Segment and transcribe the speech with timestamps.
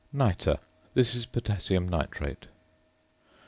[0.11, 0.57] ~Nitre.~
[0.95, 2.47] This is potassium nitrate.